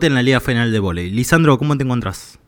en 0.00 0.14
la 0.14 0.22
Liga 0.22 0.40
Final 0.40 0.72
de 0.72 0.80
Voley. 0.80 1.10
Lisandro, 1.10 1.58
¿cómo 1.58 1.76
te 1.76 1.84
encontrás? 1.84 2.38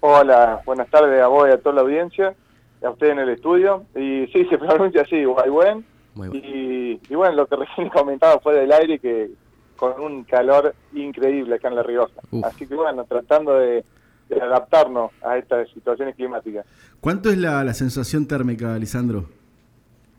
Hola, 0.00 0.62
buenas 0.64 0.88
tardes 0.88 1.20
a 1.20 1.26
vos 1.26 1.46
y 1.46 1.52
a 1.52 1.58
toda 1.58 1.74
la 1.74 1.80
audiencia, 1.82 2.34
a 2.82 2.88
usted 2.88 3.08
en 3.10 3.18
el 3.18 3.28
estudio. 3.28 3.84
Y 3.94 4.26
sí, 4.28 4.46
se 4.46 4.56
pronuncia 4.58 5.02
así, 5.02 5.22
Guaybuen. 5.24 5.84
Y, 6.32 6.98
y 7.08 7.14
bueno, 7.14 7.36
lo 7.36 7.46
que 7.46 7.56
recién 7.66 7.90
comentaba 7.90 8.40
fue 8.40 8.54
del 8.54 8.72
aire, 8.72 8.98
que 8.98 9.30
con 9.76 10.00
un 10.00 10.24
calor 10.24 10.74
increíble 10.94 11.56
acá 11.56 11.68
en 11.68 11.74
La 11.74 11.82
Rioja. 11.82 12.18
Así 12.42 12.66
que 12.66 12.74
bueno, 12.74 13.04
tratando 13.04 13.58
de, 13.58 13.84
adaptarnos 14.40 15.12
a 15.22 15.36
estas 15.36 15.68
situaciones 15.68 16.16
climáticas. 16.16 16.64
¿Cuánto 17.00 17.28
es 17.28 17.36
la, 17.36 17.74
sensación 17.74 18.26
térmica, 18.26 18.74
Lisandro? 18.78 19.26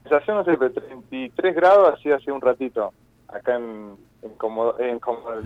La 0.04 0.10
sensación, 0.12 0.38
no 0.38 0.46
sé, 0.46 0.56
33 0.56 1.56
grados 1.56 1.96
así 1.96 2.12
hace 2.12 2.32
un 2.32 2.40
ratito, 2.40 2.94
acá 3.30 3.56
en, 3.56 3.96
en, 4.22 5.00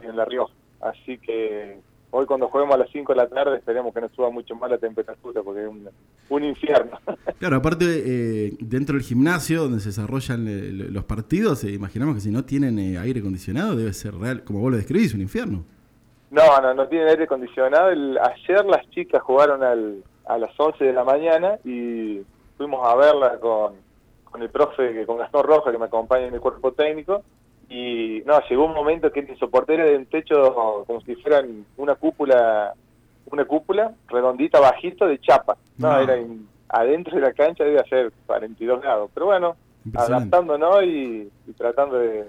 en 0.04 0.16
La 0.18 0.25
Rioja. 0.25 0.54
Así 0.82 1.18
que 1.20 1.79
hoy 2.11 2.25
cuando 2.25 2.50
juguemos 2.50 2.75
a 2.75 2.77
las 2.79 2.89
5 2.91 3.13
de 3.13 3.18
la 3.18 3.27
tarde 3.27 3.58
esperemos 3.58 3.94
que 3.94 4.02
no 4.02 4.09
suba 4.09 4.30
mucho 4.30 4.55
más 4.55 4.70
la 4.70 4.77
temperatura 4.77 5.41
porque 5.44 5.63
es 5.63 5.70
un, 6.30 6.44
infierno. 6.44 6.99
Claro, 7.40 7.57
aparte 7.57 7.85
eh, 7.88 8.54
dentro 8.59 8.95
del 8.95 9.04
gimnasio 9.04 9.63
donde 9.63 9.80
se 9.80 9.90
desarrollan 9.90 10.48
eh, 10.48 10.71
los 10.71 11.04
partidos, 11.05 11.63
eh, 11.63 11.71
imaginamos 11.71 12.16
que 12.16 12.21
si 12.21 12.31
no 12.31 12.45
tienen 12.45 12.98
aire 12.98 13.20
acondicionado 13.20 13.76
debe 13.76 13.94
ser 13.94 14.13
real, 14.16 14.44
como 14.44 14.59
vos 14.59 14.71
lo 14.71 14.77
describís, 14.77 15.13
un 15.13 15.21
infierno. 15.21 15.63
No, 16.30 16.62
no, 16.62 16.73
no 16.73 16.88
tienen 16.88 17.07
aire 17.09 17.23
acondicionado. 17.23 17.90
ayer 17.90 18.66
las 18.66 18.90
chicas 18.91 19.21
jugaron 19.23 19.63
al, 19.63 20.04
a 20.26 20.38
las 20.38 20.52
11 20.57 20.84
de 20.84 20.93
la 20.93 21.04
mañana 21.04 21.57
y 21.66 22.21
fuimos 22.57 22.88
a 22.88 22.95
verla 22.95 23.40
con, 23.40 23.73
con 24.23 24.41
el 24.41 24.49
profe, 24.49 25.05
con 25.05 25.18
Gastón 25.18 25.43
Roja 25.43 25.71
que 25.71 25.77
me 25.77 25.85
acompaña 25.85 26.27
en 26.27 26.34
el 26.34 26.40
cuerpo 26.40 26.71
técnico 26.73 27.23
y 27.71 28.21
no, 28.25 28.38
llegó 28.49 28.66
un 28.66 28.73
momento 28.73 29.13
que 29.13 29.21
el 29.21 29.39
soporte 29.39 29.75
era 29.75 29.85
de 29.85 29.95
un 29.95 30.05
techo 30.05 30.53
como 30.85 30.99
si 31.02 31.16
fueran 31.16 31.66
una 31.77 31.95
cúpula, 31.95 32.73
una 33.27 33.45
cúpula 33.45 33.93
redondita, 34.09 34.59
bajito 34.59 35.07
de 35.07 35.17
chapa. 35.21 35.55
No, 35.77 35.98
era 35.98 36.18
adentro 36.68 37.15
de 37.15 37.21
la 37.21 37.31
cancha 37.31 37.63
debe 37.63 37.81
ser 37.87 38.12
42 38.26 38.81
grados. 38.81 39.09
Pero 39.13 39.27
bueno, 39.27 39.55
adaptándonos 39.96 40.84
y, 40.84 41.31
y 41.48 41.54
tratando 41.54 41.98
de, 41.98 42.26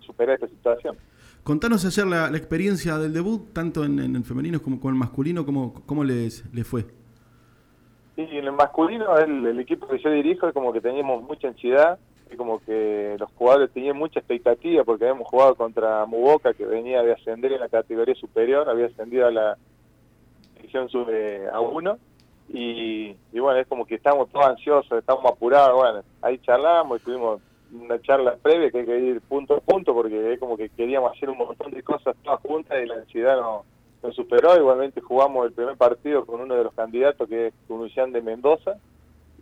superar 0.00 0.34
esta 0.34 0.48
situación. 0.48 0.98
Contanos 1.42 1.82
ayer 1.86 2.06
la, 2.06 2.28
experiencia 2.36 2.98
del 2.98 3.14
debut, 3.14 3.54
tanto 3.54 3.82
en, 3.82 3.98
el 3.98 4.24
femenino 4.24 4.60
como 4.60 4.76
en 4.76 4.88
el 4.88 4.94
masculino, 4.94 5.46
¿cómo, 5.46 5.72
cómo 5.86 6.04
les, 6.04 6.44
les 6.54 6.66
fue? 6.66 6.82
Sí, 8.14 8.28
en 8.30 8.44
el 8.44 8.52
masculino, 8.52 9.16
el, 9.16 9.46
el 9.46 9.58
equipo 9.58 9.88
que 9.88 9.98
yo 9.98 10.10
dirijo, 10.10 10.48
es 10.48 10.52
como 10.52 10.70
que 10.70 10.82
teníamos 10.82 11.22
mucha 11.22 11.48
ansiedad, 11.48 11.98
como 12.36 12.60
que 12.60 13.16
los 13.18 13.30
jugadores 13.32 13.72
tenían 13.72 13.96
mucha 13.96 14.20
expectativa 14.20 14.84
porque 14.84 15.04
habíamos 15.04 15.28
jugado 15.28 15.54
contra 15.54 16.04
Muboca 16.06 16.54
que 16.54 16.66
venía 16.66 17.02
de 17.02 17.12
ascender 17.12 17.52
en 17.52 17.60
la 17.60 17.68
categoría 17.68 18.14
superior, 18.14 18.68
había 18.68 18.86
ascendido 18.86 19.26
a 19.26 19.30
la 19.30 19.58
división 20.56 20.88
sub 20.88 21.08
A1 21.08 21.98
y, 22.48 23.16
y 23.32 23.38
bueno, 23.40 23.60
es 23.60 23.66
como 23.66 23.86
que 23.86 23.96
estamos 23.96 24.30
todos 24.30 24.46
ansiosos, 24.46 24.98
estamos 24.98 25.24
apurados, 25.24 25.76
bueno, 25.76 26.02
ahí 26.20 26.38
charlamos 26.38 27.00
y 27.00 27.04
tuvimos 27.04 27.40
una 27.72 28.00
charla 28.02 28.36
previa 28.40 28.70
que 28.70 28.80
hay 28.80 28.86
que 28.86 28.98
ir 28.98 29.20
punto 29.22 29.54
a 29.54 29.60
punto 29.60 29.94
porque 29.94 30.34
es 30.34 30.38
como 30.38 30.56
que 30.56 30.68
queríamos 30.68 31.16
hacer 31.16 31.30
un 31.30 31.38
montón 31.38 31.72
de 31.72 31.82
cosas 31.82 32.14
todas 32.22 32.40
juntas 32.40 32.78
y 32.82 32.86
la 32.86 32.96
ansiedad 32.96 33.40
no, 33.40 33.64
nos 34.02 34.14
superó, 34.14 34.56
igualmente 34.56 35.00
jugamos 35.00 35.46
el 35.46 35.52
primer 35.52 35.76
partido 35.76 36.26
con 36.26 36.40
uno 36.40 36.54
de 36.54 36.64
los 36.64 36.74
candidatos 36.74 37.28
que 37.28 37.48
es 37.48 37.54
Tunuyán 37.66 38.12
de 38.12 38.20
Mendoza 38.20 38.76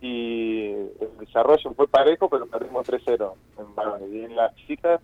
y 0.01 0.71
el 0.71 1.17
desarrollo 1.19 1.73
fue 1.75 1.87
parejo, 1.87 2.27
pero 2.27 2.47
perdimos 2.47 2.87
3-0 2.87 3.33
en 3.59 3.75
varones. 3.75 4.11
Y 4.11 4.23
en 4.23 4.35
las 4.35 4.55
chicas 4.55 4.99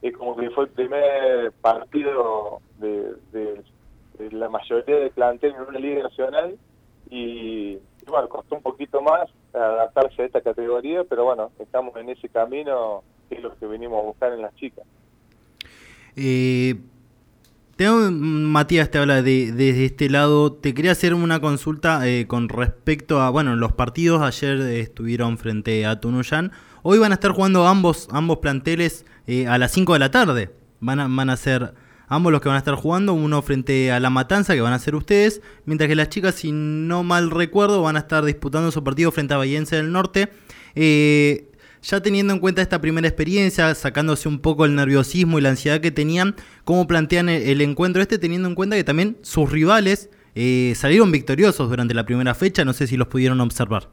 es 0.00 0.16
como 0.16 0.34
que 0.34 0.50
fue 0.50 0.64
el 0.64 0.70
primer 0.70 1.52
partido 1.60 2.60
de, 2.78 3.62
la 4.30 4.48
mayoría 4.48 4.96
de 4.96 5.10
plantel 5.10 5.54
en 5.54 5.62
una 5.62 5.78
liga 5.78 6.02
nacional 6.04 6.58
y, 7.10 7.78
bueno, 8.06 8.28
costó 8.28 8.56
un 8.56 8.62
poquito 8.62 9.02
más 9.02 9.28
adaptarse 9.52 10.22
a 10.22 10.26
esta 10.26 10.40
categoría, 10.40 11.04
pero 11.04 11.24
bueno, 11.24 11.50
estamos 11.58 11.94
en 11.96 12.10
ese 12.10 12.28
camino 12.28 13.02
que 13.28 13.36
es 13.36 13.42
lo 13.42 13.54
que 13.56 13.66
venimos 13.66 14.00
a 14.00 14.06
buscar 14.06 14.32
en 14.32 14.42
las 14.42 14.54
chicas. 14.56 14.84
Eh, 16.16 16.76
Matías 17.88 18.90
te 18.90 18.98
habla 18.98 19.22
de, 19.22 19.52
desde 19.52 19.86
este 19.86 20.10
lado. 20.10 20.52
Te 20.52 20.74
quería 20.74 20.92
hacer 20.92 21.14
una 21.14 21.40
consulta 21.40 22.06
eh, 22.06 22.26
con 22.26 22.50
respecto 22.50 23.22
a, 23.22 23.30
bueno, 23.30 23.56
los 23.56 23.72
partidos 23.72 24.20
ayer 24.20 24.60
estuvieron 24.60 25.38
frente 25.38 25.86
a 25.86 25.98
Tunuyán. 25.98 26.52
Hoy 26.82 26.98
van 26.98 27.12
a 27.12 27.14
estar 27.14 27.32
jugando 27.32 27.66
ambos, 27.66 28.06
ambos 28.10 28.38
planteles 28.38 29.06
eh, 29.26 29.46
a 29.46 29.56
las 29.56 29.72
5 29.72 29.94
de 29.94 29.98
la 29.98 30.10
tarde. 30.10 30.50
Van 30.80 31.00
a, 31.00 31.08
van 31.08 31.30
a 31.30 31.36
ser 31.38 31.72
ambos 32.06 32.32
los 32.32 32.42
que 32.42 32.48
van 32.48 32.56
a 32.56 32.58
estar 32.58 32.74
jugando, 32.74 33.14
uno 33.14 33.40
frente 33.40 33.90
a 33.90 33.98
La 33.98 34.10
Matanza, 34.10 34.54
que 34.54 34.60
van 34.60 34.74
a 34.74 34.78
ser 34.78 34.94
ustedes, 34.94 35.40
mientras 35.64 35.88
que 35.88 35.94
las 35.94 36.10
chicas, 36.10 36.34
si 36.34 36.52
no 36.52 37.02
mal 37.02 37.30
recuerdo, 37.30 37.80
van 37.80 37.96
a 37.96 38.00
estar 38.00 38.24
disputando 38.26 38.70
su 38.72 38.84
partido 38.84 39.10
frente 39.10 39.32
a 39.32 39.38
Vallense 39.38 39.76
del 39.76 39.90
Norte. 39.90 40.28
Eh, 40.74 41.49
ya 41.82 42.00
teniendo 42.00 42.32
en 42.32 42.40
cuenta 42.40 42.62
esta 42.62 42.80
primera 42.80 43.06
experiencia, 43.08 43.74
sacándose 43.74 44.28
un 44.28 44.40
poco 44.40 44.64
el 44.64 44.74
nerviosismo 44.74 45.38
y 45.38 45.42
la 45.42 45.50
ansiedad 45.50 45.80
que 45.80 45.90
tenían, 45.90 46.34
¿cómo 46.64 46.86
plantean 46.86 47.28
el, 47.28 47.60
encuentro 47.60 48.02
este, 48.02 48.18
teniendo 48.18 48.48
en 48.48 48.54
cuenta 48.54 48.76
que 48.76 48.84
también 48.84 49.16
sus 49.22 49.50
rivales 49.50 50.10
eh, 50.34 50.72
salieron 50.76 51.10
victoriosos 51.10 51.68
durante 51.68 51.94
la 51.94 52.04
primera 52.04 52.34
fecha? 52.34 52.64
No 52.64 52.72
sé 52.72 52.86
si 52.86 52.96
los 52.96 53.08
pudieron 53.08 53.40
observar. 53.40 53.88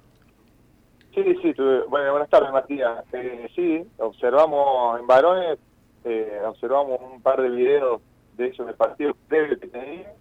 Sí, 1.15 1.23
sí, 1.41 1.53
bueno, 1.89 2.11
buenas 2.11 2.29
tardes 2.29 2.51
Matías. 2.51 3.03
Eh, 3.13 3.49
sí, 3.55 3.83
observamos 3.97 4.99
en 4.99 5.07
varones, 5.07 5.57
eh, 6.03 6.39
observamos 6.45 6.99
un 7.01 7.21
par 7.21 7.41
de 7.41 7.49
videos 7.49 8.01
de 8.37 8.47
esos 8.49 8.67
de 8.67 8.73
partidos 8.73 9.17
previos 9.27 9.59
que 9.59 9.67
tenían. 9.67 10.11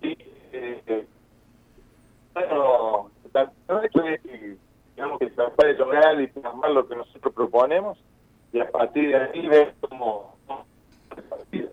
Y, 0.00 0.16
eh, 0.52 1.06
bueno, 2.32 3.10
digamos 4.98 5.20
que 5.20 5.30
tratar 5.30 5.66
de 5.68 5.74
lograr 5.74 6.20
y 6.20 6.26
plasmar 6.26 6.72
lo 6.72 6.88
que 6.88 6.96
nosotros 6.96 7.32
proponemos 7.32 7.96
y 8.52 8.58
a 8.58 8.68
partir 8.68 9.10
de 9.10 9.16
ahí 9.16 9.46
ver 9.46 9.72
cómo 9.80 10.34
partido. 11.30 11.70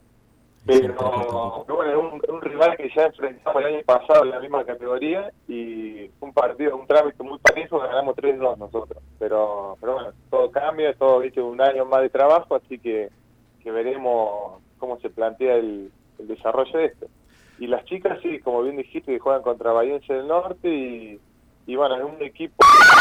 Pero, 0.64 1.66
bueno, 1.68 1.92
es 1.92 1.98
un, 1.98 2.36
un, 2.36 2.42
rival 2.42 2.78
que 2.78 2.92
ya 2.96 3.06
enfrentamos 3.06 3.64
el 3.64 3.76
año 3.76 3.84
pasado 3.84 4.26
en 4.26 4.30
la 4.30 4.40
misma 4.40 4.64
categoría 4.64 5.32
y 5.48 6.12
un 6.20 6.34
partido, 6.34 6.78
un 6.78 6.86
trámite 6.86 7.24
muy 7.24 7.40
parejo, 7.40 7.80
ganamos 7.80 8.16
3-2 8.16 8.58
nosotros. 8.58 9.02
Pero, 9.18 9.76
pero 9.82 9.94
bueno, 9.94 10.10
todo 10.30 10.52
cambia, 10.52 10.94
todo 10.94 11.20
viste 11.20 11.42
un 11.42 11.60
año 11.62 11.86
más 11.86 12.02
de 12.02 12.10
trabajo, 12.10 12.56
así 12.56 12.78
que, 12.78 13.10
que 13.64 13.72
veremos 13.72 14.62
cómo 14.78 15.00
se 15.00 15.10
plantea 15.10 15.56
el, 15.56 15.92
el 16.20 16.28
desarrollo 16.28 16.78
de 16.78 16.86
esto. 16.86 17.08
Y 17.58 17.66
las 17.66 17.86
chicas, 17.86 18.20
sí, 18.22 18.40
como 18.40 18.62
bien 18.62 18.78
dijiste, 18.78 19.14
que 19.14 19.20
juegan 19.20 19.42
contra 19.42 19.72
Vallense 19.72 20.14
del 20.14 20.28
Norte 20.28 20.68
y 20.68 21.20
y 21.68 21.76
bueno, 21.76 21.96
es 21.96 22.04
un 22.04 22.22
equipo 22.22 22.56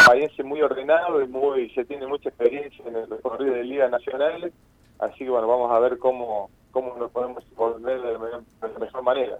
país 0.07 0.31
muy 0.43 0.61
ordenado 0.61 1.21
y 1.21 1.27
muy 1.27 1.71
ya 1.75 1.83
tiene 1.83 2.07
mucha 2.07 2.29
experiencia 2.29 2.83
en 2.87 2.95
el 2.95 3.09
recorrido 3.09 3.53
de 3.53 3.63
Liga 3.63 3.89
Nacional, 3.89 4.51
así 4.99 5.19
que 5.19 5.29
bueno, 5.29 5.47
vamos 5.47 5.71
a 5.71 5.79
ver 5.79 5.97
cómo, 5.97 6.49
cómo 6.71 6.95
nos 6.97 7.11
podemos 7.11 7.43
volver 7.55 8.01
de 8.01 8.13
la 8.13 8.79
mejor 8.79 9.03
manera. 9.03 9.37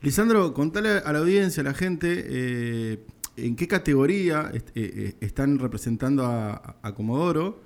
Lisandro, 0.00 0.54
contale 0.54 1.00
a 1.04 1.12
la 1.12 1.18
audiencia, 1.18 1.62
a 1.62 1.64
la 1.64 1.74
gente, 1.74 2.24
eh, 2.28 2.98
en 3.38 3.56
qué 3.56 3.68
categoría 3.68 4.50
eh, 4.52 4.62
eh, 4.74 5.14
están 5.20 5.58
representando 5.58 6.26
a, 6.26 6.94
Comodoro 6.94 7.60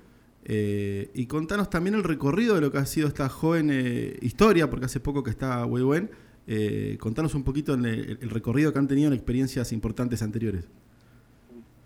eh, 0.45 1.09
y 1.13 1.25
contanos 1.25 1.69
también 1.69 1.95
el 1.95 2.03
recorrido 2.03 2.55
de 2.55 2.61
lo 2.61 2.71
que 2.71 2.77
ha 2.77 2.85
sido 2.85 3.07
esta 3.07 3.29
joven 3.29 3.71
historia, 4.21 4.69
porque 4.69 4.85
hace 4.85 4.99
poco 4.99 5.23
que 5.23 5.31
está 5.31 5.63
buen. 5.65 6.11
contanos 6.99 7.33
un 7.33 7.43
poquito 7.43 7.73
el, 7.73 7.85
el 7.85 8.29
recorrido 8.29 8.71
que 8.73 8.79
han 8.79 8.87
tenido 8.87 9.07
en 9.07 9.13
experiencias 9.13 9.71
importantes 9.71 10.21
anteriores. 10.21 10.65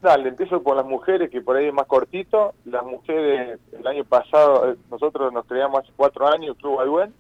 Dale, 0.01 0.29
empiezo 0.29 0.61
con 0.63 0.77
las 0.77 0.85
mujeres, 0.85 1.29
que 1.31 1.41
por 1.41 1.55
ahí 1.55 1.65
es 1.65 1.73
más 1.73 1.87
cortito. 1.87 2.53
Las 2.65 2.83
mujeres, 2.83 3.59
el 3.71 3.87
año 3.87 4.03
pasado, 4.03 4.71
eh, 4.71 4.75
nosotros 4.91 5.33
nos 5.33 5.45
creamos 5.45 5.79
hace 5.79 5.91
cuatro 5.95 6.27
años, 6.27 6.55
Club 6.57 6.79
Albuén, 6.79 7.13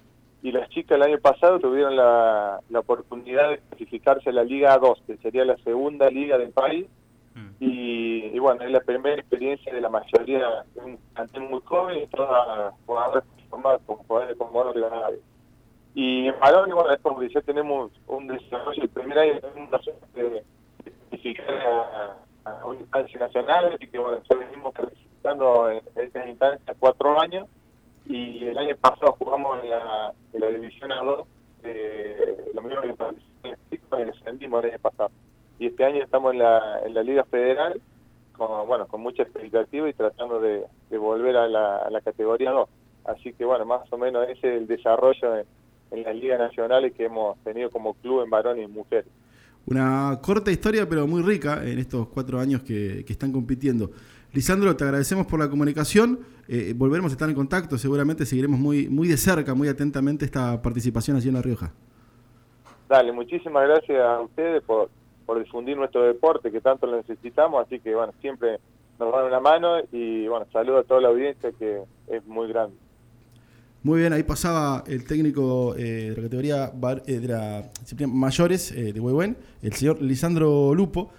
y 0.43 0.51
las 0.51 0.69
chicas 0.69 0.95
el 0.97 1.03
año 1.03 1.17
pasado 1.19 1.59
tuvieron 1.59 1.95
la, 1.95 2.59
la 2.69 2.79
oportunidad 2.79 3.49
de 3.49 3.57
clasificarse 3.57 4.29
a 4.29 4.33
la 4.33 4.43
Liga 4.43 4.77
2, 4.77 5.03
que 5.07 5.17
sería 5.17 5.43
la 5.43 5.57
segunda 5.57 6.09
liga 6.11 6.37
del 6.37 6.51
país. 6.51 6.85
Mm. 7.33 7.49
Y, 7.59 8.39
bueno, 8.39 8.63
es 8.63 8.71
la 8.71 8.81
primera 8.81 9.19
experiencia 9.19 9.73
de 9.73 9.81
la 9.81 9.89
mayoría, 9.89 10.63
un 10.75 10.97
plantel 11.15 11.41
muy 11.43 11.61
joven 11.65 12.03
y 12.03 12.07
todas 12.07 12.73
jugadoras 12.85 13.23
formadas 13.49 13.81
con 13.87 14.03
poderes 14.05 14.37
como 14.37 14.73
de 14.73 14.79
la 14.79 15.11
Y 15.95 16.27
en 16.27 16.39
Balón, 16.39 16.69
bueno, 16.69 16.91
es 16.91 17.01
como 17.01 17.19
que 17.19 17.29
ya 17.29 17.41
tenemos 17.41 17.91
un 18.07 18.27
desarrollo, 18.27 18.83
el 18.83 18.89
primer 18.89 19.17
año 19.17 19.39
tenemos 19.39 19.69
una 19.69 19.81
suerte 19.81 20.23
de 20.23 20.43
clasificar 21.09 21.49
a 21.49 22.26
a 22.47 22.65
una 22.65 22.79
instancia 22.79 23.19
nacional 23.19 23.77
y 23.79 23.87
que 23.87 23.99
bueno, 23.99 24.21
venimos 24.29 24.73
participando 24.73 25.69
en 25.69 25.81
esta 25.95 26.27
instancia 26.27 26.75
cuatro 26.79 27.19
años 27.19 27.47
y 28.05 28.45
el 28.45 28.57
año 28.57 28.75
pasado 28.77 29.13
jugamos 29.13 29.63
en 29.63 29.69
la, 29.69 30.13
en 30.33 30.61
división 30.61 30.91
A2 30.91 31.25
de 31.63 32.51
lo 32.53 32.61
mismo 32.61 32.81
que 32.81 32.93
participamos 32.93 33.99
en 33.99 33.99
el 33.99 34.07
descendimos 34.07 34.63
el 34.63 34.71
año 34.71 34.79
pasado 34.79 35.11
y 35.59 35.67
este 35.67 35.85
año 35.85 36.03
estamos 36.03 36.33
en 36.33 36.39
la, 36.39 36.81
en 36.85 36.93
la 36.93 37.03
Liga 37.03 37.23
Federal 37.25 37.81
con 38.37 38.67
bueno 38.67 38.87
con 38.87 39.01
mucha 39.01 39.23
expectativa 39.23 39.89
y 39.89 39.93
tratando 39.93 40.39
de, 40.39 40.65
de 40.89 40.97
volver 40.97 41.35
a 41.37 41.47
la, 41.47 41.77
a 41.77 41.89
la 41.89 42.01
categoría 42.01 42.51
2 42.51 42.69
así 43.05 43.33
que 43.33 43.43
bueno 43.45 43.65
más 43.65 43.91
o 43.91 43.97
menos 43.97 44.29
ese 44.29 44.55
es 44.55 44.61
el 44.61 44.67
desarrollo 44.67 45.43
en 45.91 46.03
las 46.03 46.15
ligas 46.15 46.39
nacionales 46.39 46.93
que 46.93 47.05
hemos 47.05 47.37
tenido 47.43 47.69
como 47.69 47.93
club 47.95 48.23
en 48.23 48.29
varones 48.29 48.65
y 48.65 48.71
mujeres. 48.71 49.07
Una 49.67 50.17
corta 50.21 50.49
historia, 50.49 50.87
pero 50.87 51.05
muy 51.07 51.21
rica 51.21 51.61
en 51.65 51.77
estos 51.77 52.07
cuatro 52.07 52.39
años 52.39 52.63
que, 52.63 53.03
están 53.05 53.33
compitiendo. 53.33 53.91
Lisandro, 54.31 54.73
te 54.77 54.85
agradecemos 54.85 55.27
por 55.27 55.39
la 55.39 55.49
comunicación. 55.49 56.19
Eh, 56.47 56.73
volveremos 56.73 57.11
a 57.11 57.15
estar 57.15 57.27
en 57.27 57.35
contacto. 57.35 57.77
Seguramente 57.77 58.25
seguiremos 58.25 58.57
muy, 58.59 58.87
muy 58.87 59.09
de 59.09 59.17
cerca, 59.17 59.53
muy 59.53 59.67
atentamente 59.67 60.23
esta 60.23 60.61
participación 60.61 61.17
allí 61.17 61.27
en 61.27 61.33
La 61.33 61.41
Rioja. 61.41 61.73
Dale, 62.87 63.11
muchísimas 63.11 63.67
gracias 63.67 63.99
a 63.99 64.21
ustedes 64.21 64.63
por, 64.63 64.89
por 65.25 65.37
difundir 65.37 65.75
nuestro 65.75 66.03
deporte 66.03 66.49
que 66.49 66.61
tanto 66.61 66.87
lo 66.87 66.95
necesitamos. 66.95 67.65
Así 67.65 67.81
que, 67.81 67.93
bueno, 67.93 68.13
siempre 68.21 68.59
nos 68.97 69.11
dan 69.11 69.25
una 69.25 69.41
mano 69.41 69.79
y, 69.91 70.29
bueno, 70.29 70.45
saludo 70.53 70.77
a 70.77 70.83
toda 70.83 71.01
la 71.01 71.09
audiencia 71.09 71.51
que 71.51 71.81
es 72.07 72.25
muy 72.25 72.47
grande. 72.47 72.77
Muy 73.87 74.01
bien, 74.01 74.11
ahí 74.11 74.23
pasaba 74.23 74.83
el 74.85 75.05
técnico 75.05 75.73
eh, 75.77 76.09
de 76.09 76.15
la 76.17 76.23
categoría 76.23 76.73
eh, 77.05 77.19
de 77.21 77.27
la 77.29 77.71
mayores 78.09 78.73
eh, 78.73 78.91
de 78.91 78.99
Huehuen, 78.99 79.37
el 79.61 79.71
señor 79.71 80.01
Lisandro 80.01 80.75
Lupo. 80.75 81.09